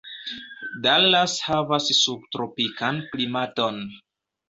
Dallas 0.87 1.35
havas 1.49 1.91
subtropikan 2.01 3.01
klimaton. 3.15 3.83